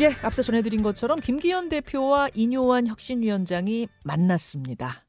예, 0.00 0.10
앞서 0.22 0.42
전해드린 0.42 0.84
것처럼 0.84 1.18
김기현 1.18 1.68
대표와 1.70 2.28
이뇨환 2.32 2.86
혁신위원장이 2.86 3.88
만났습니다. 4.04 5.04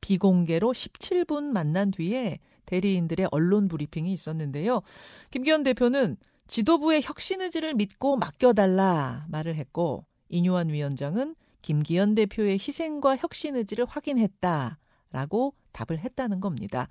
비공개로 0.00 0.72
17분 0.72 1.44
만난 1.44 1.92
뒤에 1.92 2.40
대리인들의 2.66 3.28
언론 3.30 3.68
브리핑이 3.68 4.12
있었는데요. 4.12 4.82
김기현 5.30 5.62
대표는 5.62 6.16
지도부의 6.48 7.02
혁신 7.04 7.40
의지를 7.40 7.74
믿고 7.74 8.16
맡겨달라 8.16 9.26
말을 9.28 9.54
했고 9.54 10.06
이뇨환 10.28 10.70
위원장은 10.70 11.36
김기현 11.62 12.16
대표의 12.16 12.54
희생과 12.54 13.18
혁신 13.18 13.54
의지를 13.54 13.84
확인했다라고 13.84 15.54
답을 15.70 16.00
했다는 16.00 16.40
겁니다. 16.40 16.88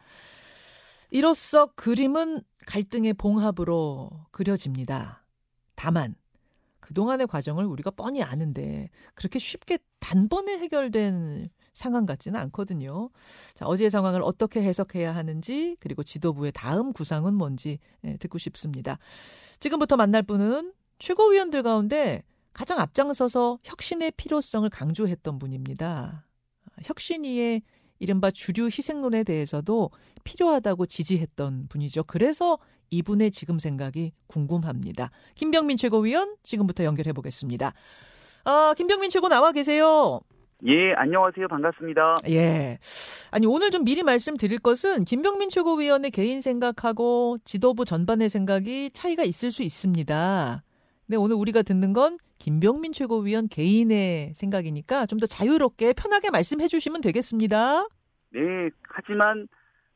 이로써 1.10 1.66
그림은 1.76 2.44
갈등의 2.66 3.14
봉합으로 3.16 4.10
그려집니다. 4.32 5.26
다만 5.76 6.16
그동안의 6.92 7.28
과정을 7.28 7.64
우리가 7.66 7.90
뻔히 7.92 8.22
아는데 8.22 8.90
그렇게 9.16 9.40
쉽게 9.40 9.78
단번에 10.00 10.58
해결된 10.60 11.50
상황 11.72 12.06
같지는 12.06 12.38
않거든요. 12.42 13.10
자, 13.54 13.66
어제의 13.66 13.90
상황을 13.90 14.22
어떻게 14.24 14.62
해석해야 14.62 15.16
하는지 15.16 15.78
그리고 15.80 16.04
지도부의 16.04 16.52
다음 16.52 16.92
구상은 16.92 17.34
뭔지 17.34 17.80
예, 18.04 18.18
듣고 18.18 18.38
싶습니다. 18.40 19.00
지금부터 19.62 19.96
만날 19.96 20.22
분은 20.24 20.74
최고위원들 21.00 21.64
가운데 21.64 22.24
가장 22.52 22.80
앞장서서 22.80 23.60
혁신의 23.64 24.12
필요성을 24.18 24.70
강조했던 24.70 25.40
분입니다. 25.40 26.28
혁신위의 26.84 27.62
이른바 28.00 28.32
주류 28.32 28.66
희생론에 28.66 29.24
대해서도 29.24 29.92
필요하다고 30.26 30.88
지지했던 30.88 31.68
분이죠. 31.70 32.04
그래서 32.04 32.60
이분의 32.96 33.32
지금 33.32 33.58
생각이 33.58 34.12
궁금합니다. 34.28 35.10
김병민 35.36 35.78
최고위원 35.78 36.36
지금부터 36.44 36.84
연결해 36.84 37.14
보겠습니다. 37.14 37.74
아, 38.44 38.74
김병민 38.78 39.10
최고 39.10 39.30
나와 39.30 39.52
계세요. 39.52 40.20
예, 40.68 40.94
안녕하세요. 40.94 41.48
반갑습니다. 41.48 42.18
예. 42.30 42.78
아니, 43.32 43.48
오늘 43.48 43.72
좀 43.72 43.84
미리 43.84 44.04
말씀드릴 44.04 44.60
것은 44.60 45.06
김병민 45.06 45.50
최고위원의 45.50 46.12
개인 46.12 46.40
생각하고 46.42 47.38
지도부 47.44 47.84
전반의 47.84 48.30
생각이 48.30 48.92
차이가 48.92 49.24
있을 49.24 49.50
수 49.50 49.64
있습니다. 49.64 50.64
근데 51.08 51.18
오늘 51.18 51.36
우리가 51.36 51.64
듣는 51.64 51.94
건 51.94 52.20
김병민 52.38 52.94
최고위원 52.94 53.48
개인의 53.48 54.34
생각이니까 54.36 55.06
좀 55.08 55.20
더 55.20 55.26
자유롭게 55.26 55.94
편하게 55.94 56.30
말씀해 56.30 56.68
주시면 56.68 57.02
되겠습니다. 57.02 57.88
네, 58.34 58.40
하지만 58.84 59.48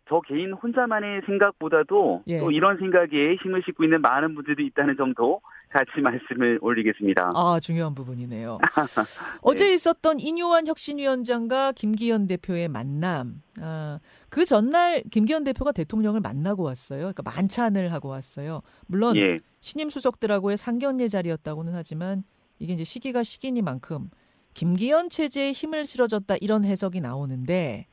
저 0.07 0.21
개인 0.21 0.53
혼자만의 0.53 1.21
생각보다도 1.25 2.23
예. 2.27 2.39
또 2.39 2.51
이런 2.51 2.77
생각에 2.77 3.35
힘을 3.41 3.63
싣고 3.65 3.83
있는 3.83 4.01
많은 4.01 4.35
분들도 4.35 4.61
있다는 4.61 4.97
점도 4.97 5.41
같이 5.69 5.99
말씀을 6.01 6.59
올리겠습니다. 6.61 7.33
아, 7.35 7.59
중요한 7.59 7.95
부분이네요. 7.95 8.59
어제 9.41 9.73
있었던 9.73 10.19
이뇨환 10.19 10.67
혁신위원장과 10.67 11.73
김기현 11.73 12.27
대표의 12.27 12.67
만남. 12.67 13.41
아, 13.59 13.99
그 14.29 14.45
전날 14.45 15.01
김기현 15.11 15.43
대표가 15.43 15.71
대통령을 15.71 16.21
만나고 16.21 16.63
왔어요. 16.63 16.99
그러니까 16.99 17.23
만찬을 17.23 17.91
하고 17.91 18.09
왔어요. 18.09 18.61
물론 18.87 19.17
예, 19.17 19.39
신임 19.59 19.89
수석들하고의 19.89 20.57
상견례 20.57 21.07
자리였다고는 21.07 21.73
하지만 21.73 22.23
이게 22.59 22.73
이제 22.73 22.83
시기가 22.83 23.23
시기니만큼 23.23 24.09
김기현 24.53 25.09
체제에 25.09 25.51
힘을 25.51 25.85
실어줬다 25.87 26.35
이런 26.39 26.63
해석이 26.63 27.01
나오는데 27.01 27.87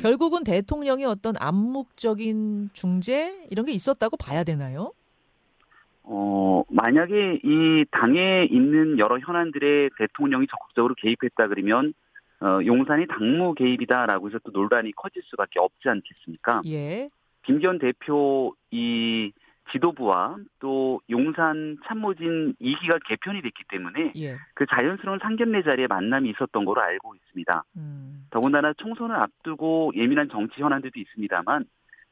결국은 0.00 0.44
대통령의 0.44 1.06
어떤 1.06 1.34
암묵적인 1.38 2.70
중재 2.72 3.44
이런 3.50 3.66
게 3.66 3.72
있었다고 3.72 4.16
봐야 4.16 4.44
되나요? 4.44 4.92
어, 6.02 6.62
만약에 6.68 7.40
이 7.44 7.84
당에 7.90 8.44
있는 8.50 8.98
여러 8.98 9.18
현안들에 9.18 9.90
대통령이 9.98 10.46
적극적으로 10.48 10.94
개입했다 10.96 11.48
그러면 11.48 11.92
어, 12.40 12.58
용산이 12.64 13.06
당무 13.06 13.54
개입이다라고 13.54 14.28
해서 14.28 14.38
또 14.44 14.50
논란이 14.50 14.92
커질 14.92 15.22
수밖에 15.26 15.60
없지 15.60 15.88
않겠습니까? 15.88 16.62
예. 16.66 17.10
김기현 17.44 17.78
대표 17.78 18.54
이 18.70 19.32
지도부와 19.72 20.36
또 20.58 21.00
용산 21.10 21.78
참모진 21.86 22.54
2기가 22.60 23.00
개편이 23.06 23.42
됐기 23.42 23.64
때문에 23.68 24.12
예. 24.16 24.36
그 24.54 24.66
자연스러운 24.66 25.18
상견례 25.20 25.62
자리에 25.62 25.86
만남이 25.86 26.30
있었던 26.30 26.64
거로 26.64 26.80
알고 26.80 27.14
있습니다. 27.14 27.64
음. 27.76 28.26
더군다나 28.30 28.72
총선을 28.74 29.16
앞두고 29.16 29.92
예민한 29.96 30.28
정치 30.28 30.60
현안들도 30.62 30.98
있습니다만 30.98 31.64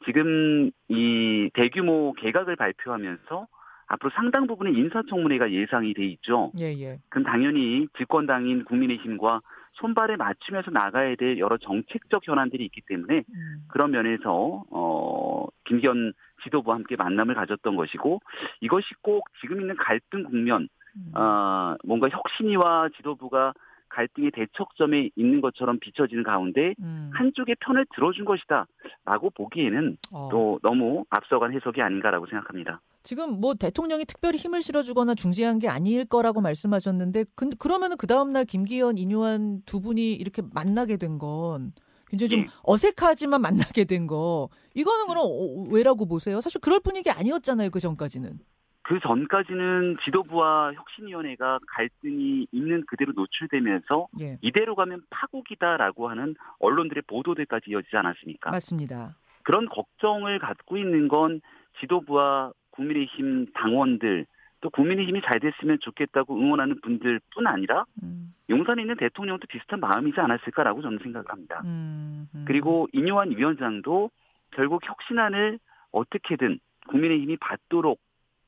지금 0.05 0.71
이 0.89 1.51
대규모 1.55 2.13
개각을 2.15 2.57
발표하면서 2.57 3.47
앞으로 3.89 4.11
상당 4.15 4.47
부분의 4.47 4.75
인사청문회가 4.75 5.51
예상이 5.51 5.95
돼 5.95 6.05
있죠. 6.07 6.53
예, 6.61 6.67
예. 6.79 6.99
그럼 7.09 7.25
당연히 7.25 7.89
집권당인 7.97 8.65
국민의힘과 8.65 9.41
손발에 9.79 10.17
맞추면서 10.17 10.71
나가야 10.71 11.17
될 11.17 11.39
여러 11.39 11.57
정책적 11.57 12.27
현안들이 12.27 12.65
있기 12.67 12.83
때문에 12.83 13.25
음. 13.33 13.65
그런 13.69 13.91
면에서 13.91 14.65
어 14.71 15.47
김기현 15.65 16.13
지도부와 16.45 16.77
함께 16.77 16.97
만남을 16.97 17.35
가졌던 17.35 17.77
것이고 17.77 18.21
이것이 18.61 18.87
꼭 19.03 19.27
지금 19.41 19.61
있는 19.61 19.77
갈등 19.77 20.25
국면 20.25 20.69
음. 20.97 21.11
아 21.15 21.77
뭔가 21.85 22.09
혁신위와 22.09 22.91
지도부가 22.97 23.55
갈등의 23.89 24.31
대척점에 24.33 25.11
있는 25.17 25.41
것처럼 25.41 25.79
비춰지는 25.79 26.23
가운데 26.23 26.75
음. 26.81 27.11
한쪽의 27.15 27.57
편을 27.61 27.87
들어준 27.95 28.25
것이다라고 28.25 29.31
보기에는 29.31 29.97
어. 30.13 30.29
또 30.31 30.59
너무 30.63 31.05
앞서간 31.11 31.53
해석이 31.53 31.81
아닌가라고 31.81 32.27
생각합니다. 32.27 32.81
지금 33.09 33.41
뭐 33.41 33.55
대통령이 33.55 34.05
특별히 34.05 34.37
힘을 34.37 34.61
실어주거나 34.61 35.15
중재한 35.15 35.59
게 35.59 35.67
아닐 35.67 36.05
거라고 36.05 36.43
말씀하셨는데 36.43 37.25
근 37.35 37.49
그러면은 37.59 37.97
그 37.97 38.07
다음 38.07 38.29
날 38.29 38.45
김기현, 38.45 38.99
이뇨한 38.99 39.63
두 39.65 39.81
분이 39.81 40.13
이렇게 40.13 40.43
만나게 40.53 40.99
된 40.99 41.17
건 41.19 41.73
굉장히 42.11 42.29
좀 42.29 42.41
예. 42.41 42.47
어색하지만 42.65 43.41
만나게 43.41 43.87
된 43.87 44.07
거 44.07 44.51
이거는 44.75 45.07
그럼 45.07 45.25
어, 45.25 45.65
왜라고 45.71 46.05
보세요? 46.07 46.43
사실 46.43 46.61
그럴 46.61 46.81
분위기 46.81 47.11
아니었잖아요 47.11 47.71
그 47.71 47.81
전까지는. 47.81 48.41
그 48.83 49.01
전까지는 49.01 49.97
지도부와 50.05 50.75
혁신위원회가 50.75 51.61
갈등이 51.67 52.47
있는 52.53 52.85
그대로 52.87 53.13
노출되면서 53.17 54.09
예, 54.21 54.37
이대로 54.43 54.75
가면 54.75 55.01
파국이다라고 55.09 56.11
하는 56.11 56.35
언론들의 56.59 57.05
보도들까지 57.07 57.71
이어지지 57.71 57.97
않았습니까? 57.97 58.51
맞습니다. 58.51 59.17
그런 59.45 59.67
걱정을 59.71 60.41
갖고 60.41 60.77
있는 60.77 61.09
건 61.09 61.41
지도부와 61.81 62.53
국민의힘 62.79 63.47
당원들 63.55 64.27
또 64.61 64.71
국민의힘이 64.71 65.21
잘 65.23 65.41
됐으면 65.41 65.79
좋겠다고 65.81 66.37
응원하는 66.37 66.81
분들뿐 66.81 67.47
아니라 67.47 67.85
음, 68.03 68.35
용산에 68.49 68.83
있는 68.83 68.97
대통령도 68.97 69.47
비슷한 69.49 69.81
마음이지 69.81 70.19
않았을까라고 70.19 70.83
저는 70.83 70.99
생각을 71.03 71.27
합니다. 71.29 71.61
음, 71.65 72.29
음. 72.35 72.45
그리고 72.47 72.89
이뇨한 72.93 73.31
위원장도 73.31 74.11
결국 74.53 74.83
혁신안을 74.85 75.59
어떻게든 75.93 76.59
국민의힘이 76.89 77.37
받도록 77.37 78.01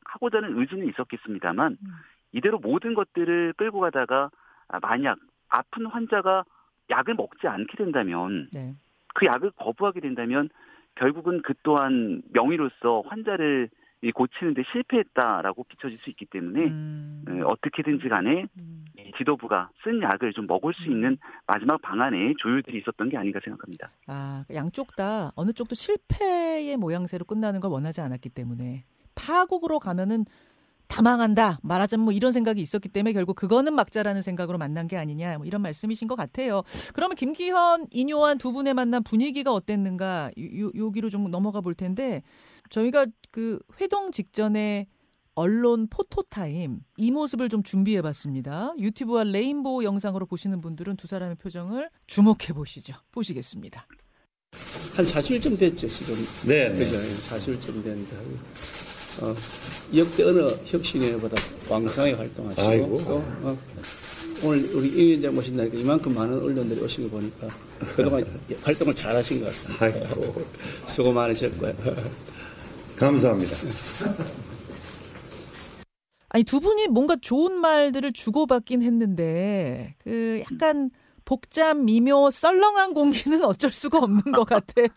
하고자 0.05 0.39
하는 0.39 0.59
의지는 0.59 0.89
있었겠습니다만 0.89 1.77
음. 1.81 1.89
이대로 2.33 2.59
모든 2.59 2.95
것들을 2.95 3.55
끌고 3.57 3.81
가다가 3.81 4.31
아, 4.69 4.79
만약 4.81 5.19
아픈 5.49 5.87
환자가 5.87 6.45
약을 6.91 7.15
먹지 7.15 7.47
않게 7.47 7.77
된다면 7.77 8.49
네. 8.53 8.75
그 9.15 9.27
약을 9.27 9.53
거부하게 9.57 10.01
된다면 10.01 10.49
결국은 10.97 11.43
그 11.43 11.55
또한 11.63 12.23
명의로서 12.33 13.03
환자를 13.07 13.69
이 13.69 13.80
고치는 14.13 14.55
데 14.55 14.63
실패했다라고 14.73 15.65
비춰질 15.65 15.99
수 15.99 16.11
있기 16.11 16.25
때문에 16.27 16.69
음, 16.69 17.25
에, 17.29 17.41
어떻게든지 17.43 18.09
간에 18.09 18.47
음. 18.57 18.85
이 18.99 19.13
지도부가 19.19 19.71
쓴 19.85 20.01
약을 20.01 20.33
좀 20.33 20.47
먹을 20.47 20.73
수 20.73 20.91
있는 20.91 21.19
마지막 21.47 21.81
방안에 21.83 22.35
조율들이 22.39 22.79
있었던 22.79 23.11
게 23.11 23.19
아닌가 23.19 23.41
생각합니다. 23.45 23.91
아, 24.07 24.45
양쪽 24.55 24.97
다 24.97 25.33
어느 25.37 25.53
쪽도 25.53 25.75
실패의 25.75 26.77
모양새로 26.79 27.25
끝나는 27.25 27.61
걸 27.61 27.71
원하지 27.71 28.01
않았기 28.01 28.31
때문에 28.31 28.85
파국으로 29.15 29.79
가면은 29.79 30.25
다 30.91 31.03
망한다. 31.03 31.61
말하자면 31.63 32.05
뭐 32.05 32.13
이런 32.13 32.33
생각이 32.33 32.61
있었기 32.61 32.89
때문에 32.89 33.13
결국 33.13 33.35
그거는 33.37 33.75
막자라는 33.75 34.23
생각으로 34.23 34.59
만난 34.59 34.89
게 34.89 34.97
아니냐. 34.97 35.39
뭐 35.39 35.47
이런 35.47 35.63
말씀이신 35.63 36.09
것 36.09 36.17
같아요. 36.17 36.63
그러면 36.95 37.15
김기현, 37.15 37.87
인요한 37.93 38.39
두 38.39 38.53
분의 38.53 38.75
만남 38.75 39.05
분위기가 39.05 39.53
어땠는가 39.55 40.33
요, 40.37 40.61
요- 40.67 40.73
여기로 40.75 41.09
좀 41.09 41.31
넘어가 41.31 41.61
볼 41.61 41.75
텐데 41.77 42.23
저희가 42.71 43.07
그 43.31 43.61
회동 43.81 44.11
직전에 44.11 44.89
언론 45.37 45.87
포토타임 45.89 46.81
이 46.97 47.11
모습을 47.13 47.49
좀 47.49 47.63
준비해 47.63 48.03
봤습니다. 48.03 48.75
유튜브와 48.77 49.23
레인보우 49.25 49.85
영상으로 49.85 50.27
보시는 50.27 50.61
분들은 50.61 50.97
두 50.97 51.07
사람의 51.07 51.37
표정을 51.37 51.89
주목해 52.09 52.49
보시죠. 52.53 52.95
보시겠습니다. 53.13 53.87
한 54.95 55.05
40일 55.05 55.41
쯤 55.41 55.57
됐죠, 55.57 55.87
지금. 55.89 56.17
네, 56.47 56.69
그죠? 56.73 57.01
네. 57.01 57.15
40일 57.17 57.61
쯤 57.61 57.81
됐는데. 57.85 58.17
어, 59.21 59.35
역대 59.95 60.23
어느 60.25 60.57
혁신회보다 60.65 61.37
왕성하게 61.69 62.13
활동하시고. 62.15 62.69
아이고. 62.69 62.99
또, 63.05 63.15
어, 63.43 63.59
오늘 64.43 64.71
우리 64.75 64.89
이 64.89 65.07
위원장 65.09 65.35
모신다니까 65.35 65.77
이만큼 65.77 66.15
많은 66.15 66.43
언론들이 66.43 66.81
오신 66.81 67.05
거 67.05 67.17
보니까 67.17 67.49
그동안 67.95 68.25
활동을 68.63 68.95
잘 68.95 69.15
하신 69.15 69.41
것 69.41 69.47
같습니다. 69.47 69.85
아이고. 69.85 70.45
수고 70.87 71.13
많으셨고요. 71.13 71.75
감사합니다. 72.97 73.57
아니 76.31 76.45
두 76.45 76.61
분이 76.61 76.89
뭔가 76.89 77.17
좋은 77.21 77.53
말들을 77.61 78.13
주고받긴 78.13 78.83
했는데 78.83 79.95
그 79.99 80.43
약간 80.51 80.91
복잡 81.31 81.77
미묘 81.77 82.31
썰렁한 82.31 82.93
공기는 82.93 83.45
어쩔 83.45 83.71
수가 83.71 83.99
없는 83.99 84.33
것 84.35 84.43
같아요. 84.43 84.89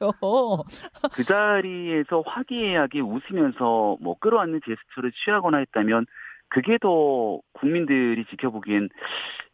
그 1.13 1.23
자리에서 1.23 2.23
화기애애하게 2.25 3.01
웃으면서 3.01 3.97
뭐 4.01 4.15
끌어안는 4.17 4.61
제스처를 4.65 5.11
취하거나 5.11 5.59
했다면 5.59 6.07
그게 6.49 6.79
더 6.79 7.39
국민들이 7.53 8.25
지켜보기엔 8.31 8.89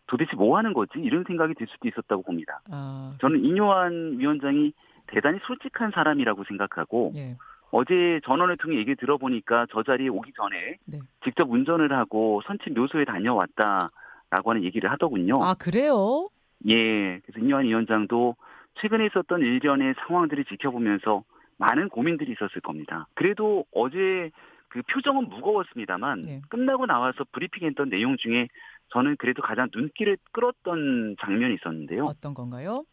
도대체 0.07 0.37
뭐 0.37 0.57
하는 0.57 0.71
거지? 0.71 0.93
이런 0.99 1.25
생각이 1.27 1.53
들 1.55 1.67
수도 1.67 1.89
있었다고 1.89 2.23
봅니다. 2.23 2.61
아, 2.71 3.13
저는 3.19 3.43
이뇨한 3.43 4.17
위원장이 4.17 4.71
대단히 5.07 5.37
솔직한 5.47 5.91
사람이라고 5.93 6.45
생각하고 6.45 7.11
예. 7.19 7.35
어제 7.71 8.21
전원을 8.25 8.55
통해 8.55 8.77
얘기 8.77 8.95
들어보니까 8.95 9.67
저 9.73 9.83
자리에 9.83 10.07
오기 10.07 10.31
전에 10.33 10.77
네. 10.85 10.99
직접 11.25 11.51
운전을 11.51 11.91
하고 11.91 12.41
선체 12.47 12.69
묘소에 12.71 13.03
다녀왔다라고 13.03 14.51
하는 14.51 14.63
얘기를 14.63 14.89
하더군요. 14.89 15.43
아 15.43 15.55
그래요? 15.55 16.29
예, 16.67 17.19
그래서 17.19 17.39
이뇨한 17.39 17.65
위원장도 17.65 18.35
최근에 18.75 19.07
있었던 19.07 19.41
일련의 19.41 19.95
상황들을 20.07 20.45
지켜보면서 20.45 21.23
많은 21.57 21.89
고민들이 21.89 22.31
있었을 22.31 22.61
겁니다. 22.61 23.07
그래도 23.13 23.65
어제 23.73 24.31
그 24.69 24.81
표정은 24.83 25.29
무거웠습니다만 25.29 26.21
네. 26.21 26.41
끝나고 26.49 26.85
나와서 26.85 27.25
브리핑했던 27.31 27.89
내용 27.89 28.17
중에 28.17 28.47
저는 28.93 29.17
그래도 29.17 29.41
가장 29.41 29.69
눈길을 29.73 30.17
끌었던 30.31 31.17
장면이 31.19 31.55
있었는데요. 31.55 32.05
어떤 32.05 32.33
건가요? 32.33 32.85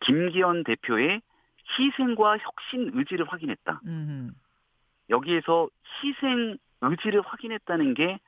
김기현 0.00 0.64
대표의 0.64 1.20
희생과 1.78 2.38
혁신 2.38 2.90
의지를 2.94 3.26
확인했다. 3.26 3.80
음, 3.86 4.32
여기에서 5.10 5.68
희생 6.02 6.56
의지를 6.80 7.20
확인했다는 7.22 7.94
게 7.94 8.20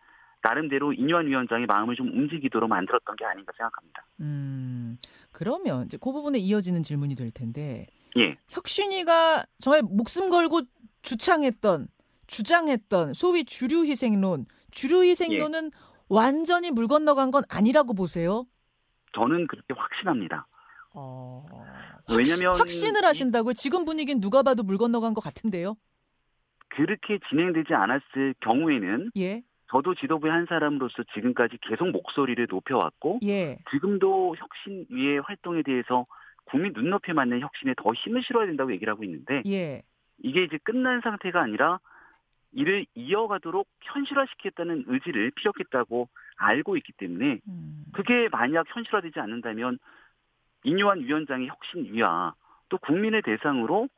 나름대로 0.43 0.93
이뇨한 0.93 1.27
위원장의 1.27 1.67
마음을 1.67 1.95
좀 1.97 2.09
움직이도록 2.09 2.69
만들었던 2.69 3.17
게 3.17 3.25
아닌가 3.25 3.53
생각합니다. 3.57 4.05
음. 4.21 4.99
그러면 5.33 5.85
이제 5.85 5.97
그 6.01 6.13
부분에 6.13 6.39
이어지는 6.39 6.83
질문이 6.83 7.15
될 7.15 7.31
텐데 7.31 7.87
예, 8.17 8.37
혁신이가 8.49 9.45
정말 9.59 9.83
목숨 9.83 10.31
걸고 10.31 10.63
주창했던 11.03 11.89
주장했던 12.27 13.15
소위 13.15 13.45
주류 13.45 13.85
희생론, 13.87 14.47
주류 14.71 15.05
희생론은 15.05 15.71
완전히 16.09 16.71
물 16.71 16.89
건너간 16.89 17.31
건 17.31 17.43
아니라고 17.49 17.95
보세요. 17.95 18.47
저는 19.15 19.47
그렇게 19.47 19.75
확신합니다. 19.75 20.47
어... 20.95 21.45
왜냐면 22.09 22.57
확신, 22.57 22.97
을 22.97 23.05
하신다고요? 23.05 23.55
지금 23.55 23.85
분위기는 23.85 24.21
누가 24.21 24.43
봐도 24.43 24.63
물 24.63 24.79
건너간 24.79 25.15
것 25.15 25.23
같은데요. 25.23 25.77
그렇게 26.69 27.19
진행되지 27.29 27.75
않았을 27.75 28.35
경우에는 28.41 29.11
예, 29.19 29.43
저도 29.71 29.95
지도부의 29.95 30.33
한 30.33 30.47
사람으로서 30.47 31.05
지금까지 31.15 31.59
계속 31.63 31.91
목소리를 31.91 32.45
높여왔고 32.51 33.21
예, 33.25 33.57
지금도 33.71 34.35
혁신 34.37 34.85
위의 34.91 35.21
활동에 35.21 35.63
대해서 35.63 36.07
국민 36.45 36.73
눈높이에 36.73 37.15
맞는 37.15 37.41
혁신에 37.41 37.75
더 37.77 37.93
힘을 37.93 38.23
실어야 38.25 38.47
된다고 38.47 38.73
얘기를 38.73 38.93
하고 38.93 39.05
있는데 39.05 39.43
예. 39.47 39.83
이게 40.19 40.43
이제 40.43 40.59
끝난 40.65 41.01
상태가 41.01 41.41
아니라 41.41 41.79
이를 42.53 42.85
이어가도록 42.97 43.69
현실화시키겠다는 43.83 44.85
의지를 44.89 45.31
피력했다고 45.37 46.09
알고 46.37 46.77
있기 46.79 46.93
때문에 46.95 47.39
음, 47.47 47.85
그게 47.93 48.29
만약 48.33 48.67
현실화되지 48.75 49.21
않는다면 49.21 49.79
이뇨한 50.65 51.01
위원장의 51.01 51.47
혁신 51.47 51.85
위와 51.85 52.35
또 52.71 52.79
국민의 52.79 53.23
대상으로 53.23 53.89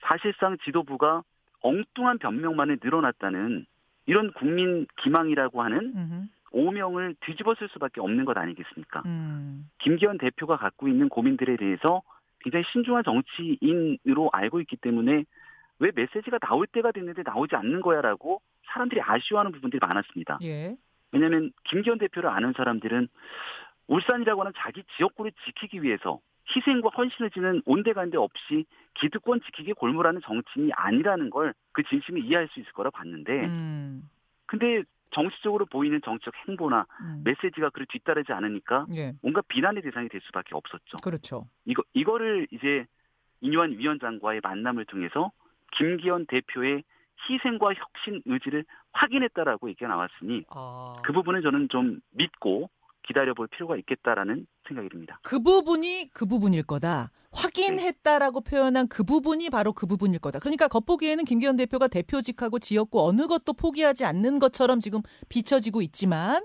사실상 0.00 0.58
지도부가 0.64 1.22
엉뚱한 1.62 2.18
변명만을 2.18 2.78
늘어났다는 2.82 3.64
이런 4.06 4.32
국민 4.32 4.86
기망이라고 5.02 5.62
하는 5.62 5.92
음흠, 5.96 6.26
오명을 6.52 7.16
뒤집어 7.20 7.54
쓸 7.54 7.68
수밖에 7.68 8.00
없는 8.00 8.24
것 8.24 8.36
아니겠습니까? 8.36 9.02
음, 9.06 9.68
김기현 9.78 10.18
대표가 10.18 10.56
갖고 10.56 10.88
있는 10.88 11.08
고민들에 11.08 11.56
대해서 11.56 12.02
굉장히 12.40 12.64
신중한 12.72 13.02
정치인으로 13.04 14.30
알고 14.32 14.60
있기 14.60 14.76
때문에 14.76 15.24
왜 15.78 15.90
메시지가 15.94 16.38
나올 16.38 16.66
때가 16.66 16.92
됐는데 16.92 17.22
나오지 17.24 17.56
않는 17.56 17.80
거야라고 17.80 18.40
사람들이 18.66 19.00
아쉬워하는 19.02 19.52
부분들이 19.52 19.80
많았습니다. 19.80 20.38
예, 20.42 20.76
왜냐하면 21.10 21.52
김기현 21.64 21.98
대표를 21.98 22.28
아는 22.30 22.52
사람들은 22.56 23.08
울산이라고 23.86 24.40
하는 24.40 24.52
자기 24.56 24.82
지역구를 24.96 25.32
지키기 25.44 25.82
위해서 25.82 26.20
희생과 26.54 26.90
헌신을 26.90 27.30
지는 27.30 27.62
온데간데 27.64 28.16
없이 28.18 28.66
기득권 28.94 29.40
지키기에 29.42 29.72
골몰하는 29.74 30.20
정치인이 30.24 30.72
아니라는 30.72 31.30
걸 31.30 31.54
그 31.74 31.82
진심을 31.82 32.24
이해할 32.24 32.48
수 32.48 32.60
있을 32.60 32.72
거라 32.72 32.88
봤는데 32.90 33.46
음, 33.46 34.08
근데 34.46 34.84
정치적으로 35.10 35.66
보이는 35.66 36.00
정치적 36.02 36.32
행보나 36.48 36.86
음, 37.00 37.22
메시지가 37.24 37.70
그를 37.70 37.86
뒤따르지 37.90 38.32
않으니까 38.32 38.86
예, 38.94 39.12
뭔가 39.20 39.42
비난의 39.42 39.82
대상이 39.82 40.08
될 40.08 40.20
수밖에 40.22 40.54
없었죠. 40.54 40.96
그렇죠. 41.02 41.48
이거 41.64 41.82
이거를 41.92 42.46
이제 42.52 42.86
이뇨한 43.40 43.72
위원장과의 43.72 44.40
만남을 44.42 44.84
통해서 44.86 45.32
김기현 45.72 46.26
대표의 46.26 46.84
희생과 47.28 47.74
혁신 47.74 48.22
의지를 48.24 48.64
확인했다라고 48.92 49.68
얘기가 49.70 49.88
나왔으니 49.88 50.44
아, 50.50 51.02
그 51.04 51.12
부분은 51.12 51.42
저는 51.42 51.68
좀 51.70 52.00
믿고 52.12 52.70
기다려볼 53.06 53.48
필요가 53.48 53.76
있겠다라는 53.76 54.46
생각이 54.66 54.88
듭니다. 54.88 55.18
그 55.22 55.38
부분이 55.40 56.10
그 56.12 56.26
부분일 56.26 56.62
거다. 56.64 57.10
확인했다라고 57.32 58.42
표현한 58.42 58.88
그 58.88 59.02
부분이 59.02 59.50
바로 59.50 59.72
그 59.72 59.86
부분일 59.86 60.20
거다. 60.20 60.38
그러니까 60.38 60.68
겉보기에는 60.68 61.24
김기현 61.24 61.56
대표가 61.56 61.88
대표직하고 61.88 62.58
지역구 62.58 63.06
어느 63.06 63.26
것도 63.26 63.52
포기하지 63.54 64.04
않는 64.04 64.38
것처럼 64.38 64.80
지금 64.80 65.00
비춰지고 65.28 65.82
있지만 65.82 66.44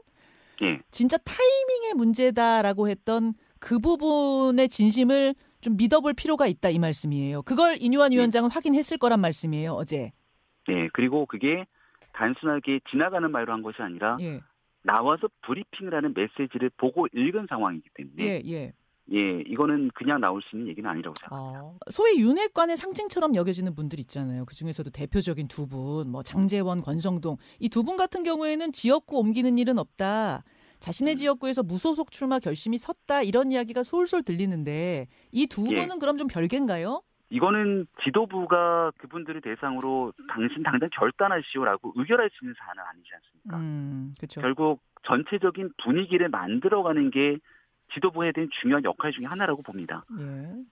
예, 0.62 0.80
진짜 0.92 1.18
타이밍의 1.18 1.94
문제다라고 1.96 2.90
했던 2.90 3.34
그 3.60 3.80
부분의 3.80 4.68
진심을 4.68 5.36
좀 5.62 5.78
믿어볼 5.78 6.14
필요가 6.14 6.48
있다 6.48 6.70
이 6.70 6.80
말씀이에요. 6.80 7.44
그걸 7.44 7.78
이뇨한 7.80 8.12
위원장은 8.12 8.50
확인했을 8.52 8.98
거란 8.98 9.22
말씀이에요 9.22 9.74
어제. 9.74 10.12
예. 10.70 10.90
그리고 10.94 11.26
그게 11.26 11.66
단순하게 12.14 12.82
지나가는 12.90 13.32
말로 13.32 13.54
한 13.54 13.62
것이 13.62 13.82
아니라 13.82 14.18
예, 14.20 14.42
나와서 14.92 15.30
브리핑을 15.44 15.94
하는 15.94 16.14
메시지를 16.16 16.72
보고 16.78 17.08
읽은 17.14 17.46
상황이기 17.50 17.90
때문에 17.94 18.24
예, 18.24 18.42
예. 18.46 18.74
예, 19.12 19.42
이거는 19.48 19.90
그냥 19.96 20.20
나올 20.22 20.42
수 20.44 20.56
있는 20.56 20.70
얘기는 20.70 20.88
아니라고 20.88 21.16
생각합니다. 21.20 21.62
어, 21.64 21.78
소위 21.92 22.20
윤핵관의 22.20 22.78
상징처럼 22.78 23.34
여겨지는 23.36 23.74
분들 23.76 24.00
있잖아요. 24.02 24.46
그 24.46 24.54
중에서도 24.56 24.90
대표적인 24.92 25.48
두 25.48 25.68
분, 25.68 26.10
뭐 26.12 26.22
장재원, 26.24 26.82
권성동 26.82 27.38
이 27.60 27.70
두 27.70 27.84
분 27.84 27.98
같은 27.98 28.24
경우에는 28.24 28.72
지역구 28.72 29.18
옮기는 29.20 29.58
일은 29.58 29.80
없다. 29.80 30.44
자신의 30.80 31.18
지역구에서 31.18 31.64
무소속 31.64 32.12
출마 32.12 32.40
결심이 32.40 32.78
섰다 32.78 33.24
이런 33.24 33.52
이야기가 33.52 33.84
솔솔 33.84 34.24
들리는데 34.24 35.08
이두 35.32 35.68
예. 35.72 35.76
분은 35.82 36.00
그럼 36.00 36.18
좀 36.18 36.28
별개인가요? 36.28 37.02
이거는 37.30 37.86
지도부가 38.04 38.92
그분들을 38.98 39.42
대상으로 39.42 40.14
당신 40.30 40.64
당장 40.64 40.90
결단하시오라고 40.92 41.94
의결할 41.96 42.30
수 42.32 42.44
있는 42.44 42.56
사안은 42.58 42.84
아니지 42.84 43.10
않습니까? 43.14 43.58
음, 43.58 44.16
그렇죠. 44.18 44.42
결국 44.42 44.82
전체적인 45.04 45.72
분위기를 45.84 46.30
만들어가는 46.30 47.12
게 47.12 47.38
지도부에 47.94 48.32
대한 48.32 48.50
중요한 48.62 48.84
역할 48.84 49.12
중에 49.12 49.26
하나라고 49.26 49.62
봅니다. 49.62 50.06
예. 50.20 50.24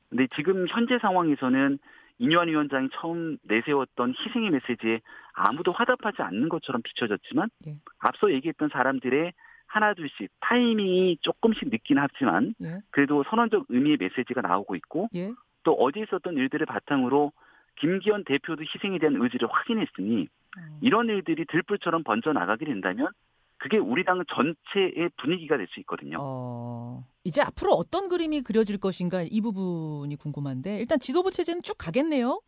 근데 0.10 0.28
지금 0.36 0.68
현재 0.68 1.00
상황에서는 1.00 1.80
이뇨한 2.20 2.48
위원장이 2.48 2.90
처음 2.94 3.38
내세웠던 3.44 4.14
희생의 4.18 4.50
메시지에 4.52 5.02
아무도 5.34 5.72
화답하지 5.72 6.22
않는 6.22 6.50
것처럼 6.50 6.82
비춰졌지만 6.82 7.50
예. 7.68 7.78
앞서 8.00 8.32
얘기했던 8.32 8.70
사람들의 8.70 9.34
하나 9.68 9.94
둘씩 9.94 10.32
타이밍이 10.40 11.18
조금씩 11.22 11.70
늦긴 11.70 12.00
하지만 12.00 12.56
예. 12.62 12.80
그래도 12.90 13.24
선언적 13.30 13.66
의미의 13.70 13.98
메시지가 14.00 14.42
나오고 14.42 14.76
있고 14.76 15.10
예. 15.16 15.32
또 15.68 15.74
어제 15.74 16.00
있었던 16.00 16.38
일들을 16.38 16.66
바탕으로 16.66 17.34
김기현 17.76 18.24
대표도 18.24 18.64
희생에 18.64 19.00
대한 19.00 19.22
의지를 19.22 19.50
확인했으니 19.52 20.30
어. 20.58 20.80
이런 20.80 21.10
일들이 21.10 21.46
들불처럼 21.46 22.06
번져 22.06 22.32
나가게 22.32 22.64
된다면 22.64 23.10
그게 23.58 23.78
우리 23.78 24.06
당 24.06 24.24
전체의 24.34 25.10
분위기가 25.18 25.58
될 25.58 25.68
수 25.68 25.82
있거든요. 25.82 26.20
어, 26.22 27.04
이제 27.26 27.42
앞으로 27.42 27.72
어떤 27.74 28.08
그림이 28.08 28.44
그려질 28.44 28.80
것인가 28.80 29.24
이 29.24 29.42
부분이 29.42 30.16
궁금한데 30.16 30.80
일단 30.80 31.00
지도부 31.00 31.32
체제는 31.32 31.64
쭉 31.64 31.76
가겠네요. 31.78 32.40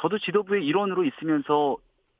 저도 0.00 0.18
지도부의 0.20 0.64
일원으로 0.64 1.04
있으면서 1.04 1.78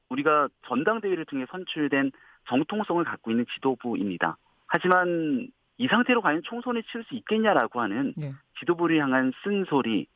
우리가 0.09 0.49
전당대회를 0.67 1.27
통해 1.27 1.47
선출된 1.53 2.11
정통성을 2.49 3.05
갖고 3.05 3.31
있는 3.31 3.47
지도부입니다. 3.55 4.39
하지만 4.67 5.49
이 5.79 5.87
상태로 5.87 6.21
과연 6.21 6.43
총선을 6.43 6.83
치를 6.85 7.05
수 7.05 7.15
있겠냐라고 7.15 7.81
하는 7.81 8.13
예. 8.21 8.33
지도부를 8.59 9.01
향한 9.01 9.33
쓴소리 9.45 10.09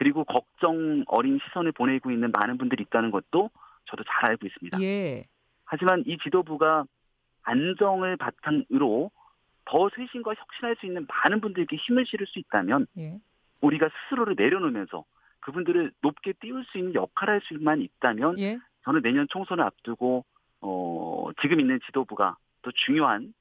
그리고 0.00 0.24
걱정 0.24 1.04
어린 1.08 1.38
시선을 1.44 1.72
보내고 1.72 2.10
있는 2.10 2.32
많은 2.32 2.56
분들이 2.56 2.84
있다는 2.84 3.10
것도 3.10 3.50
저도 3.84 4.02
잘 4.04 4.30
알고 4.30 4.46
있습니다. 4.46 4.80
예. 4.80 5.26
하지만 5.66 6.02
이 6.06 6.16
지도부가 6.16 6.84
안정을 7.42 8.16
바탕으로 8.16 9.10
더 9.66 9.90
쇄신과 9.94 10.32
혁신할 10.32 10.76
수 10.76 10.86
있는 10.86 11.06
많은 11.06 11.42
분들에게 11.42 11.76
힘을 11.76 12.06
실을 12.06 12.26
수 12.26 12.38
있다면 12.38 12.86
예. 12.96 13.18
우리가 13.60 13.90
스스로를 13.90 14.36
내려놓으면서 14.38 15.04
그분들을 15.40 15.92
높게 16.00 16.32
띄울 16.32 16.64
수 16.64 16.78
있는 16.78 16.94
역할을 16.94 17.34
할 17.34 17.40
수만 17.44 17.82
있다면 17.82 18.38
예. 18.38 18.58
저는 18.84 19.02
내년 19.02 19.26
총선을 19.28 19.62
앞두고 19.62 20.24
어, 20.62 21.28
지금 21.42 21.60
있는 21.60 21.78
지도부가 21.84 22.38
또 22.62 22.72
중요한 22.86 23.34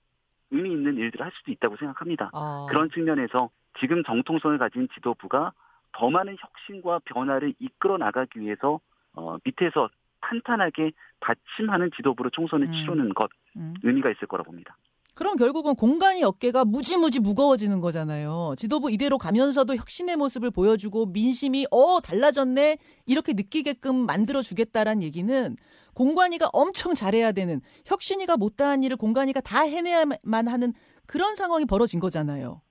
의미 0.51 0.73
있는 0.73 0.97
일들을 0.97 1.25
할 1.25 1.31
수도 1.37 1.53
있다고 1.53 1.77
생각합니다. 1.77 2.31
아. 2.33 2.67
그런 2.69 2.89
측면에서 2.89 3.49
지금 3.79 4.03
정통성을 4.03 4.57
가진 4.57 4.89
지도부가 4.93 5.53
더 5.93 6.09
많은 6.09 6.35
혁신과 6.39 6.99
변화를 7.05 7.53
이끌어 7.59 7.97
나가기 7.97 8.39
위해서 8.39 8.79
어, 9.13 9.37
밑에서 9.43 9.89
탄탄하게 10.21 10.91
받침하는 11.19 11.89
지도부로 11.95 12.29
총선을 12.29 12.67
음. 12.67 12.71
치르는 12.71 13.13
것 13.13 13.29
음. 13.55 13.73
의미가 13.83 14.11
있을 14.11 14.27
거라 14.27 14.43
봅니다. 14.43 14.77
그럼 15.15 15.35
결국은 15.35 15.75
공간이 15.75 16.23
어깨가 16.23 16.63
무지무지 16.63 17.19
무거워지는 17.19 17.81
거잖아요. 17.81 18.53
지도부 18.57 18.89
이대로 18.89 19.17
가면서도 19.17 19.75
혁신의 19.75 20.15
모습을 20.15 20.49
보여주고 20.49 21.07
민심이 21.07 21.65
어 21.71 21.99
달라졌네 21.99 22.77
이렇게 23.05 23.33
느끼게끔 23.33 24.05
만들어 24.05 24.41
주겠다란 24.41 25.03
얘기는 25.03 25.57
공관위가 25.93 26.49
엄청 26.53 26.93
잘해야 26.93 27.33
되는 27.33 27.59
혁신이가 27.85 28.37
못다한 28.37 28.81
일을 28.81 28.95
공관위가 28.95 29.41
다 29.41 29.59
해내야만 29.59 30.47
하는 30.47 30.71
그런 31.05 31.35
상황이 31.35 31.65
벌어진 31.65 31.99
거잖아요. 31.99 32.61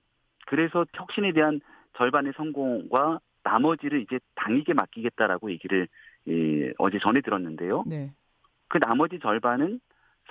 그래서 0.47 0.85
혁신에 0.95 1.33
대한 1.33 1.61
절반의 1.99 2.33
성공과 2.37 3.19
나머지를 3.43 4.01
이제 4.01 4.19
당에게 4.35 4.73
맡기겠다라고 4.73 5.51
얘기를 5.51 5.87
예, 6.27 6.73
어제 6.77 6.97
전해 7.01 7.21
들었는데요. 7.21 7.83
네. 7.85 8.13
그 8.69 8.77
나머지 8.79 9.19
절반은 9.19 9.81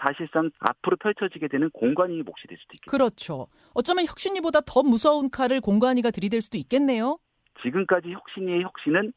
사실상 0.01 0.51
앞으로 0.61 0.97
펼쳐지게 0.97 1.49
되는 1.49 1.71
공관위 1.71 2.23
몫이 2.23 2.47
될 2.47 2.57
수도 2.59 2.75
있겠죠. 2.75 2.91
그렇죠. 2.91 3.47
어쩌면 3.75 4.07
혁신이보다 4.07 4.61
더 4.67 4.83
무서운 4.83 5.29
칼을 5.29 5.61
공관위가 5.61 6.11
들이댈 6.11 6.41
수도 6.41 6.57
있겠네요. 6.57 7.19
지금까지 7.63 8.13
혁신위의 8.13 8.63
혁신은 8.63 9.13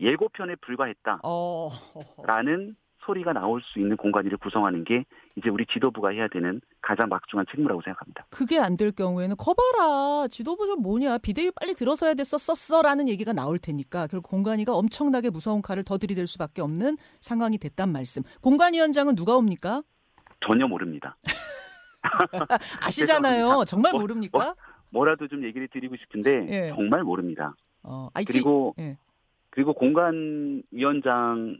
예고편에 0.00 0.56
불과했다라는 0.56 1.20
어. 1.24 1.70
소리가 3.08 3.32
나올 3.32 3.62
수 3.62 3.78
있는 3.80 3.96
공관위를 3.96 4.36
구성하는 4.38 4.84
게 4.84 5.04
이제 5.36 5.48
우리 5.48 5.64
지도부가 5.66 6.10
해야 6.10 6.28
되는 6.28 6.60
가장 6.82 7.08
막중한 7.08 7.46
책무라고 7.50 7.80
생각합니다. 7.82 8.26
그게 8.30 8.58
안 8.58 8.76
될 8.76 8.92
경우에는 8.92 9.34
거봐라 9.36 10.28
지도부 10.28 10.66
좀 10.68 10.82
뭐냐 10.82 11.18
비대위 11.18 11.50
빨리 11.58 11.74
들어서야 11.74 12.14
됐었었어라는 12.14 13.08
얘기가 13.08 13.32
나올 13.32 13.58
테니까 13.58 14.06
결국 14.06 14.30
공관위가 14.30 14.72
엄청나게 14.76 15.30
무서운 15.30 15.62
칼을 15.62 15.82
더 15.84 15.98
들이댈 15.98 16.28
수밖에 16.28 16.62
없는 16.62 16.96
상황이 17.20 17.58
됐단 17.58 17.90
말씀. 17.90 18.22
공관위원장은 18.42 19.16
누가 19.16 19.34
옵니까? 19.36 19.82
전혀 20.46 20.68
모릅니다. 20.68 21.16
아시잖아요. 22.86 23.64
정말 23.66 23.90
뭐, 23.92 24.02
모릅니까? 24.02 24.54
뭐라도 24.90 25.26
좀 25.26 25.42
얘기를 25.44 25.66
드리고 25.68 25.96
싶은데 25.96 26.46
예. 26.50 26.68
정말 26.74 27.02
모릅니다. 27.02 27.54
어, 27.82 28.08
그리고 28.26 28.74
예. 28.78 28.96
그리고 29.50 29.72
공관위원장이 29.74 31.58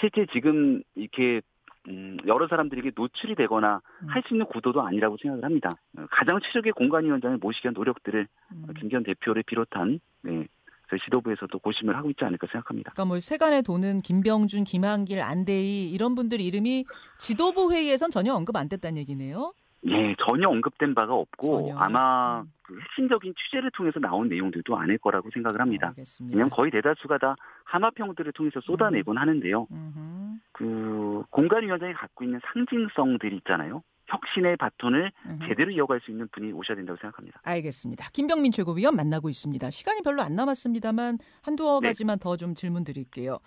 실제 0.00 0.26
지금 0.32 0.82
이렇게 0.94 1.40
음, 1.88 2.16
여러 2.26 2.48
사람들에게 2.48 2.92
노출이 2.96 3.34
되거나 3.36 3.80
음. 4.02 4.08
할수 4.08 4.34
있는 4.34 4.46
구도도 4.46 4.82
아니라고 4.82 5.16
생각을 5.22 5.44
합니다. 5.44 5.76
어, 5.96 6.06
가장 6.10 6.40
최적의 6.40 6.72
공관위원장을 6.72 7.38
모시기 7.38 7.66
위한 7.66 7.74
노력들을 7.74 8.26
음. 8.52 8.66
김기현 8.78 9.04
대표를 9.04 9.44
비롯한 9.44 10.00
네, 10.22 10.48
저희 10.90 11.00
지도부에서도 11.00 11.58
고심을 11.58 11.96
하고 11.96 12.10
있지 12.10 12.24
않을까 12.24 12.46
생각합니다. 12.50 12.92
그러니까 12.92 13.04
뭐 13.04 13.20
세간에 13.20 13.62
도는 13.62 14.00
김병준, 14.00 14.64
김한길, 14.64 15.20
안대희 15.20 15.90
이런 15.90 16.14
분들 16.14 16.40
이름이 16.40 16.84
지도부 17.18 17.72
회의에선 17.72 18.10
전혀 18.10 18.34
언급 18.34 18.56
안 18.56 18.68
됐다는 18.68 18.98
얘기네요. 18.98 19.52
예, 19.88 20.14
전혀 20.18 20.48
언급된 20.48 20.94
바가 20.94 21.14
없고 21.14 21.68
전혀. 21.68 21.78
아마 21.78 22.40
음. 22.40 22.52
그 22.62 22.78
핵심적인 22.80 23.34
취재를 23.36 23.70
통해서 23.70 24.00
나온 24.00 24.28
내용들도 24.28 24.76
아닐 24.76 24.98
거라고 24.98 25.30
생각을 25.30 25.60
합니다. 25.60 25.88
알겠습니다. 25.88 26.34
왜냐하면 26.34 26.50
거의 26.50 26.70
대다수가 26.70 27.18
다 27.18 27.36
하마평들을 27.64 28.32
통해서 28.32 28.60
쏟아내곤 28.60 29.18
하는데요. 29.18 29.68
음흠, 29.70 30.38
그 30.52 31.22
공관위원장이 31.30 31.92
갖고 31.94 32.24
있는 32.24 32.40
상징성들이 32.52 33.36
있잖아요. 33.36 33.82
혁신의 34.08 34.56
바톤을 34.56 35.10
음흠. 35.26 35.48
제대로 35.48 35.70
이어갈 35.72 36.00
수 36.00 36.10
있는 36.10 36.28
분이 36.28 36.52
오셔야 36.52 36.76
된다고 36.76 36.96
생각합니다. 37.00 37.40
알겠습니다. 37.42 38.08
김병민 38.12 38.52
최고위원 38.52 38.94
만나고 38.94 39.28
있습니다. 39.28 39.70
시간이 39.70 40.02
별로 40.02 40.22
안 40.22 40.34
남았습니다만 40.36 41.18
한두 41.42 41.80
네. 41.82 41.88
가지만 41.88 42.18
더 42.18 42.36
좀 42.36 42.54
질문 42.54 42.84
드릴게요. 42.84 43.38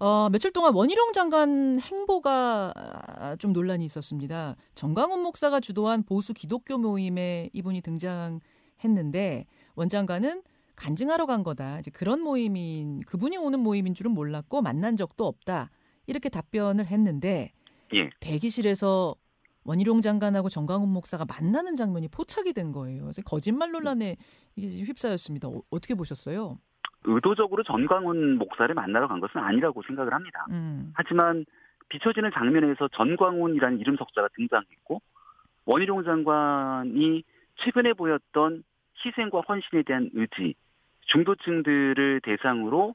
어, 0.00 0.28
며칠 0.30 0.52
동안 0.52 0.74
원희룡 0.74 1.12
장관 1.12 1.78
행보가 1.80 2.72
아, 2.74 3.36
좀 3.36 3.52
논란이 3.52 3.84
있었습니다. 3.84 4.56
정광훈 4.74 5.20
목사가 5.22 5.60
주도한 5.60 6.02
보수 6.02 6.34
기독교 6.34 6.76
모임에 6.76 7.48
이분이 7.52 7.80
등장했는데 7.82 9.46
원 9.76 9.88
장관은 9.88 10.42
간증하러 10.74 11.24
간 11.26 11.42
거다. 11.42 11.78
이제 11.78 11.90
그런 11.90 12.20
모임인 12.20 13.00
그분이 13.06 13.36
오는 13.38 13.60
모임인 13.60 13.94
줄은 13.94 14.10
몰랐고 14.12 14.60
만난 14.60 14.96
적도 14.96 15.26
없다. 15.26 15.70
이렇게 16.06 16.28
답변을 16.28 16.86
했는데 16.86 17.52
예. 17.94 18.10
대기실에서 18.20 19.14
원희룡 19.66 20.00
장관하고 20.00 20.48
정광훈 20.48 20.88
목사가 20.88 21.24
만나는 21.24 21.74
장면이 21.74 22.08
포착이 22.08 22.52
된 22.52 22.72
거예요. 22.72 23.02
그래서 23.02 23.20
거짓말 23.22 23.72
논란에 23.72 24.16
휩싸였습니다. 24.56 25.48
어, 25.48 25.62
떻게 25.70 25.94
보셨어요? 25.94 26.58
의도적으로 27.04 27.62
전광훈 27.62 28.38
목사를 28.38 28.72
만나러 28.74 29.08
간 29.08 29.20
것은 29.20 29.40
아니라고 29.40 29.82
생각을 29.86 30.12
합니다. 30.14 30.46
음, 30.50 30.92
하지만 30.94 31.44
비춰지는 31.88 32.30
장면에서 32.32 32.88
전광훈이라는 32.88 33.78
이름 33.78 33.96
석자가 33.96 34.28
등장했고 34.34 35.00
원희룡 35.66 36.04
장관이 36.04 37.22
최근에 37.56 37.92
보였던 37.94 38.62
희생과 39.04 39.40
헌신에 39.40 39.82
대한 39.82 40.10
의지, 40.14 40.54
중도층들을 41.02 42.20
대상으로 42.22 42.94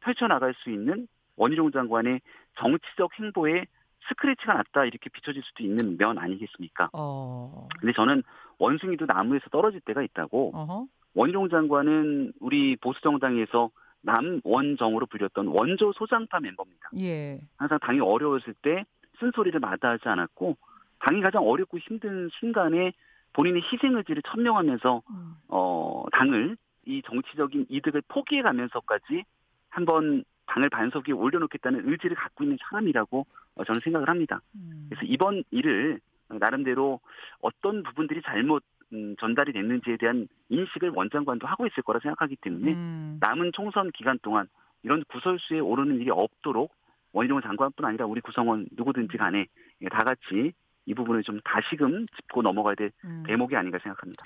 펼쳐나갈 0.00 0.54
수 0.54 0.70
있는 0.70 1.06
원희룡 1.36 1.70
장관의 1.72 2.20
정치적 2.58 3.18
행보에 3.20 3.66
스크래치가 4.08 4.54
났다 4.54 4.84
이렇게 4.84 5.10
비춰질 5.10 5.42
수도 5.42 5.62
있는 5.62 5.96
면 5.96 6.18
아니겠습니까? 6.18 6.90
어, 6.92 7.68
근데 7.80 7.92
저는 7.92 8.22
원숭이도 8.58 9.06
나무에서 9.06 9.48
떨어질 9.50 9.80
때가 9.80 10.02
있다고 10.02 10.52
어허, 10.54 10.86
원희룡 11.14 11.48
장관은 11.48 12.32
우리 12.40 12.76
보수정당에서 12.76 13.70
남원정으로 14.02 15.06
불렸던 15.06 15.48
원조 15.48 15.92
소장파 15.92 16.40
멤버입니다. 16.40 16.90
예, 17.00 17.40
항상 17.56 17.78
당이 17.80 18.00
어려웠을 18.00 18.54
때 18.62 18.84
쓴소리를 19.18 19.58
마다하지 19.58 20.08
않았고 20.08 20.56
당이 21.00 21.20
가장 21.22 21.46
어렵고 21.46 21.78
힘든 21.78 22.28
순간에 22.38 22.92
본인의 23.32 23.62
희생 23.62 23.96
의지를 23.96 24.22
천명하면서 24.22 25.02
음, 25.10 25.34
어 25.48 26.04
당을 26.12 26.56
이 26.86 27.02
정치적인 27.02 27.66
이득을 27.68 28.02
포기해 28.08 28.42
가면서까지 28.42 29.24
한번 29.68 30.24
당을 30.46 30.70
반석 30.70 31.08
위에 31.08 31.12
올려놓겠다는 31.12 31.88
의지를 31.90 32.16
갖고 32.16 32.44
있는 32.44 32.56
사람이라고 32.62 33.20
어, 33.20 33.24
저는 33.64 33.80
생각을 33.82 34.08
합니다. 34.08 34.40
음, 34.54 34.86
그래서 34.88 35.04
이번 35.06 35.42
일을 35.50 36.00
나름대로 36.28 37.00
어떤 37.40 37.82
부분들이 37.82 38.20
잘못 38.22 38.62
음, 38.92 39.16
전달이 39.18 39.52
됐는지에 39.52 39.96
대한 39.96 40.28
인식을 40.48 40.90
원장관도 40.90 41.46
하고 41.46 41.66
있을 41.66 41.82
거라 41.82 41.98
생각하기 42.00 42.36
때문에 42.36 42.72
음, 42.72 43.16
남은 43.20 43.52
총선 43.52 43.90
기간 43.92 44.18
동안 44.22 44.46
이런 44.82 45.02
구설수에 45.08 45.58
오르는 45.58 46.00
일이 46.00 46.10
없도록 46.10 46.72
원희룡 47.12 47.40
장관뿐 47.40 47.84
아니라 47.84 48.06
우리 48.06 48.20
구성원 48.20 48.66
누구든지 48.72 49.16
간에 49.16 49.46
예, 49.80 49.88
다 49.88 50.04
같이 50.04 50.52
이 50.84 50.94
부분을 50.94 51.22
좀 51.22 51.40
다시금 51.44 52.06
짚고 52.14 52.42
넘어가야 52.42 52.74
될 52.76 52.92
음. 53.04 53.24
대목이 53.26 53.56
아닌가 53.56 53.78
생각합니다. 53.82 54.22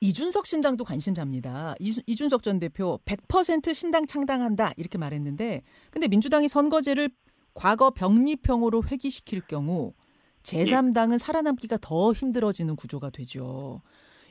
이준석 0.00 0.46
신당도 0.46 0.84
관심사입니다. 0.84 1.74
이, 1.78 1.98
이준석 2.06 2.42
전 2.42 2.58
대표 2.58 2.98
100% 3.06 3.72
신당 3.72 4.04
창당한다 4.04 4.72
이렇게 4.76 4.98
말했는데 4.98 5.62
근데 5.90 6.08
민주당이 6.08 6.48
선거제를 6.48 7.08
과거 7.54 7.90
병립형으로 7.90 8.82
회귀시킬 8.84 9.42
경우 9.42 9.94
제3당은 10.42 11.18
살아남기가 11.18 11.78
더 11.80 12.12
힘들어지는 12.12 12.76
구조가 12.76 13.10
되죠. 13.10 13.80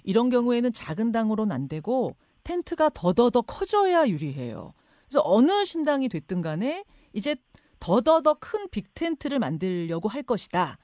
이런 0.03 0.29
경우에는 0.29 0.71
작은 0.71 1.11
당으로는 1.11 1.53
안 1.53 1.67
되고 1.67 2.15
텐트가 2.43 2.89
더더더 2.93 3.41
커져야 3.43 4.07
유리해요. 4.07 4.73
그래서 5.07 5.21
어느 5.23 5.65
신당이 5.65 6.09
됐든 6.09 6.41
간에 6.41 6.83
이제 7.13 7.35
더더더 7.79 8.35
큰 8.35 8.69
빅텐트를 8.69 9.39
만들려고 9.39 10.09
할 10.09 10.23
것이다. 10.23 10.77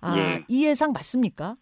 아, 0.00 0.18
예. 0.18 0.44
이 0.48 0.66
예상 0.66 0.92
맞습니까? 0.92 1.56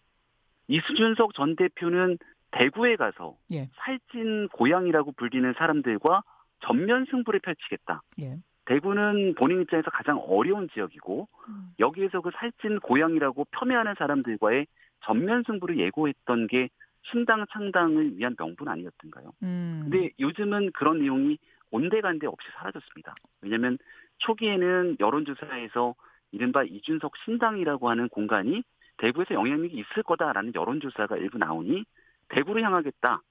이수준석 0.67 1.33
전 1.33 1.55
대표는 1.55 2.17
대구에 2.51 2.95
가서 2.95 3.37
예. 3.51 3.69
살찐 3.75 4.49
고향이라고 4.49 5.13
불리는 5.13 5.53
사람들과 5.57 6.23
전면 6.65 7.05
승부를 7.09 7.39
펼치겠다. 7.39 8.01
예. 8.21 8.37
대구는 8.67 9.35
본인 9.35 9.61
입장에서 9.61 9.89
가장 9.89 10.17
어려운 10.19 10.69
지역이고 10.69 11.27
음. 11.47 11.71
여기에서 11.79 12.21
그 12.21 12.31
살찐 12.35 12.81
고향이라고 12.81 13.47
폄훼하는 13.51 13.95
사람들과의 13.97 14.67
전면 15.05 15.43
승부를 15.47 15.79
예고했던 15.79 16.47
게 16.47 16.69
신당 17.03 17.45
창당을 17.51 18.17
위한 18.17 18.35
명분 18.37 18.67
아니었던가요? 18.67 19.31
음. 19.43 19.87
근데 19.89 20.09
요즘은 20.19 20.71
그런 20.73 20.99
내용이 20.99 21.37
온데간데 21.71 22.27
없이 22.27 22.47
사라졌습니다. 22.57 23.15
왜냐하면 23.41 23.77
초기에는 24.17 24.97
여론조사에서 24.99 25.95
이른바 26.31 26.63
이준석 26.63 27.13
신당이라고 27.23 27.89
하는 27.89 28.09
공간이 28.09 28.63
대구에서 28.97 29.33
영향력이 29.35 29.77
있을 29.77 30.03
거다라는 30.03 30.53
여론조사가 30.53 31.17
일부 31.17 31.37
나오니 31.37 31.85
대구를 32.29 32.63
향하겠다. 32.63 33.21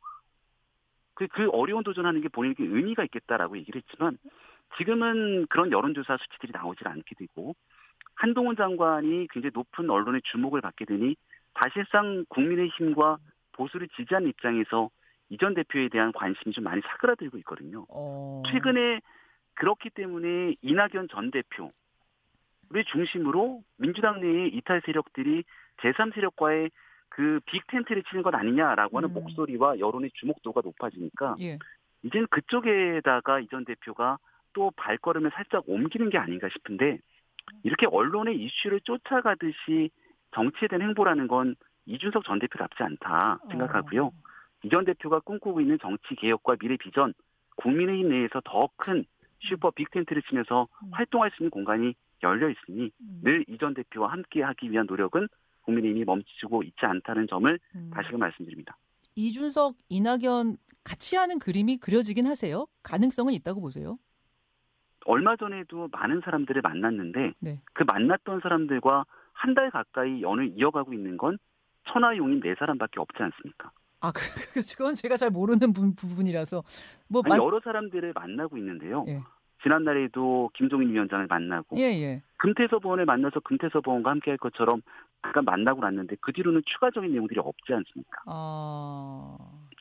그, 1.12 1.26
그 1.28 1.50
어려운 1.50 1.82
도전하는 1.82 2.22
게 2.22 2.28
본인에게 2.28 2.64
의미가 2.64 3.04
있겠다라고 3.04 3.58
얘기를 3.58 3.82
했지만 3.82 4.16
지금은 4.78 5.46
그런 5.46 5.72
여론조사 5.72 6.16
수치들이 6.16 6.52
나오질 6.52 6.86
않게 6.88 7.14
되고 7.16 7.54
한동훈 8.14 8.56
장관이 8.56 9.28
굉장히 9.30 9.52
높은 9.54 9.88
언론의 9.90 10.22
주목을 10.24 10.60
받게 10.60 10.84
되니 10.84 11.16
사실상 11.54 12.24
국민의힘과 12.28 13.18
보수를 13.52 13.88
지지한 13.96 14.26
입장에서 14.26 14.90
이전 15.28 15.54
대표에 15.54 15.88
대한 15.88 16.12
관심이 16.12 16.52
좀 16.52 16.64
많이 16.64 16.80
사그라들고 16.82 17.38
있거든요. 17.38 17.86
어. 17.88 18.42
최근에 18.46 19.00
그렇기 19.54 19.90
때문에 19.90 20.54
이낙연 20.60 21.08
전 21.10 21.30
대표를 21.30 21.72
중심으로 22.92 23.62
민주당 23.76 24.20
내의 24.20 24.48
이탈 24.54 24.82
세력들이 24.84 25.44
제3 25.78 26.14
세력과의 26.14 26.70
그 27.08 27.40
빅텐트를 27.46 28.02
치는 28.04 28.22
것 28.22 28.34
아니냐라고 28.34 28.98
하는 28.98 29.10
음. 29.10 29.14
목소리와 29.14 29.78
여론의 29.78 30.10
주목도가 30.14 30.60
높아지니까 30.62 31.36
예. 31.40 31.58
이제는 32.02 32.26
그쪽에다가 32.30 33.40
이전 33.40 33.64
대표가 33.64 34.18
또 34.56 34.70
발걸음을 34.74 35.30
살짝 35.34 35.64
옮기는 35.68 36.08
게 36.08 36.16
아닌가 36.16 36.48
싶은데 36.50 36.98
이렇게 37.62 37.84
언론의 37.86 38.40
이슈를 38.42 38.80
쫓아가듯이 38.80 39.90
정치에 40.34 40.66
대한 40.68 40.80
행보라는 40.80 41.28
건 41.28 41.54
이준석 41.84 42.24
전 42.24 42.38
대표답지 42.38 42.82
않다 42.82 43.38
생각하고요. 43.50 44.06
어. 44.06 44.12
이전 44.64 44.86
대표가 44.86 45.20
꿈꾸고 45.20 45.60
있는 45.60 45.78
정치 45.80 46.14
개혁과 46.16 46.56
미래 46.58 46.76
비전, 46.78 47.12
국민의힘 47.56 48.08
내에서 48.08 48.40
더 48.44 48.68
큰 48.76 49.04
슈퍼 49.40 49.70
빅 49.70 49.90
텐트를 49.90 50.22
치면서 50.22 50.66
음. 50.84 50.88
활동할 50.92 51.30
수 51.32 51.42
있는 51.42 51.50
공간이 51.50 51.94
열려 52.22 52.48
있으니 52.48 52.90
음. 53.00 53.20
늘 53.22 53.44
이 53.48 53.58
전 53.58 53.74
대표와 53.74 54.10
함께 54.10 54.42
하기 54.42 54.70
위한 54.70 54.86
노력은 54.88 55.28
국민의힘이 55.62 56.04
멈추고 56.06 56.62
있지 56.62 56.78
않다는 56.80 57.26
점을 57.28 57.58
음. 57.74 57.90
다시금 57.94 58.18
말씀드립니다. 58.20 58.76
이준석, 59.16 59.76
이낙연 59.90 60.56
같이 60.82 61.16
하는 61.16 61.38
그림이 61.38 61.76
그려지긴 61.76 62.26
하세요? 62.26 62.66
가능성은 62.82 63.34
있다고 63.34 63.60
보세요? 63.60 63.98
얼마 65.06 65.36
전에도 65.36 65.88
많은 65.92 66.20
사람들을 66.24 66.62
만났는데 66.62 67.32
네. 67.40 67.60
그 67.72 67.84
만났던 67.84 68.40
사람들과 68.40 69.04
한 69.32 69.54
달 69.54 69.70
가까이 69.70 70.22
연을 70.22 70.52
이어가고 70.56 70.92
있는 70.94 71.16
건 71.18 71.38
천하용인 71.84 72.40
네 72.40 72.54
사람밖에 72.58 72.98
없지 73.00 73.22
않습니까? 73.22 73.70
아, 74.00 74.10
그, 74.14 74.20
그, 74.54 74.60
그건 74.76 74.94
제가 74.94 75.16
잘 75.16 75.30
모르는 75.30 75.72
부, 75.72 75.94
부분이라서 75.94 76.62
뭐 77.08 77.22
아니, 77.24 77.30
만- 77.36 77.44
여러 77.44 77.60
사람들을 77.60 78.12
만나고 78.14 78.56
있는데요. 78.58 79.04
예. 79.08 79.20
지난날에도 79.62 80.50
김종인 80.54 80.90
위원장을 80.92 81.26
만나고 81.28 81.76
예, 81.78 81.82
예. 81.82 82.22
금태섭 82.38 82.84
의원을 82.84 83.04
만나서 83.04 83.40
금태섭 83.40 83.86
의원과 83.86 84.10
함께 84.10 84.30
할 84.30 84.38
것처럼 84.38 84.80
잠깐 85.22 85.44
만나고 85.44 85.80
났는데 85.80 86.16
그 86.20 86.32
뒤로는 86.32 86.62
추가적인 86.66 87.10
내용들이 87.12 87.40
없지 87.40 87.72
않습니까? 87.72 88.22
아. 88.26 89.36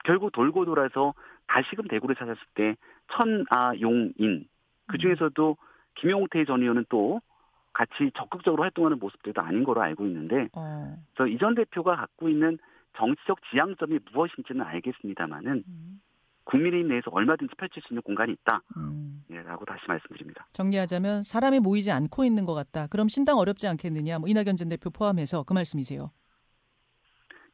결국 0.05 0.31
돌고 0.31 0.65
돌아서 0.65 1.13
다시금 1.47 1.87
대구를 1.87 2.15
찾았을 2.15 2.41
때 2.55 2.75
천아용인 3.13 4.47
그 4.87 4.97
중에서도 4.97 5.57
김용태 5.95 6.45
전 6.45 6.61
의원은 6.61 6.85
또 6.89 7.21
같이 7.73 8.11
적극적으로 8.17 8.63
활동하는 8.63 8.99
모습들도 8.99 9.41
아닌 9.41 9.63
거로 9.63 9.81
알고 9.81 10.05
있는데 10.07 10.47
어. 10.53 10.95
그래서 11.13 11.33
이 11.33 11.37
전 11.37 11.55
대표가 11.55 11.95
갖고 11.95 12.29
있는 12.29 12.57
정치적 12.97 13.39
지향점이 13.51 13.99
무엇인지는 14.13 14.61
알겠습니다만은 14.61 15.63
음. 15.67 16.01
국민의힘 16.45 16.87
내에서 16.89 17.09
얼마든지 17.11 17.55
펼칠 17.55 17.81
수 17.81 17.91
있는 17.91 18.01
공간이 18.03 18.31
있다. 18.33 18.61
음. 18.77 19.23
예, 19.31 19.41
라고 19.41 19.65
다시 19.65 19.81
말씀드립니다. 19.87 20.45
정리하자면 20.53 21.23
사람이 21.23 21.59
모이지 21.59 21.91
않고 21.91 22.23
있는 22.23 22.45
것 22.45 22.53
같다. 22.53 22.87
그럼 22.87 23.07
신당 23.09 23.37
어렵지 23.39 23.67
않겠느냐? 23.67 24.19
뭐 24.19 24.29
이낙연 24.29 24.55
전 24.55 24.69
대표 24.69 24.89
포함해서 24.91 25.43
그 25.43 25.53
말씀이세요. 25.53 26.11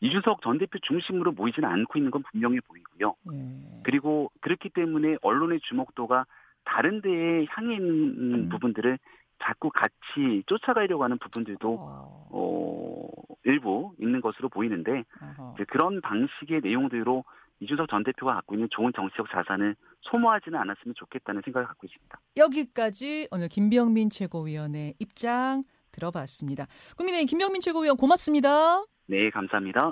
이준석 0.01 0.41
전 0.41 0.57
대표 0.57 0.77
중심으로 0.79 1.31
모이지는 1.31 1.67
않고 1.69 1.97
있는 1.97 2.11
건 2.11 2.23
분명해 2.31 2.59
보이고요. 2.67 3.15
예. 3.33 3.81
그리고 3.83 4.31
그렇기 4.41 4.69
때문에 4.69 5.17
언론의 5.21 5.61
주목도가 5.61 6.25
다른 6.71 7.01
데에 7.01 7.45
향해 7.49 7.75
있는 7.75 8.45
음. 8.45 8.49
부분들을 8.49 8.97
자꾸 9.43 9.69
같이 9.69 10.43
쫓아가려고 10.45 11.03
하는 11.03 11.17
부분들도 11.17 11.77
어. 11.79 12.27
어, 12.29 13.09
일부 13.43 13.93
있는 13.99 14.21
것으로 14.21 14.47
보이는데 14.47 15.03
어허. 15.21 15.55
이제 15.55 15.65
그런 15.65 15.99
방식의 15.99 16.61
내용대로 16.61 17.25
이준석 17.59 17.89
전 17.89 18.03
대표가 18.03 18.35
갖고 18.35 18.55
있는 18.55 18.69
좋은 18.71 18.91
정치적 18.95 19.29
자산을 19.31 19.75
소모하지는 20.01 20.57
않았으면 20.59 20.95
좋겠다는 20.95 21.41
생각을 21.43 21.67
갖고 21.67 21.85
있습니다. 21.85 22.19
여기까지 22.37 23.27
오늘 23.31 23.49
김병민 23.49 24.09
최고위원의 24.09 24.95
입장 24.99 25.63
들어봤습니다. 25.91 26.67
국민의힘 26.97 27.27
김병민 27.27 27.61
최고위원 27.61 27.97
고맙습니다. 27.97 28.85
네, 29.07 29.29
감사합니다. 29.29 29.91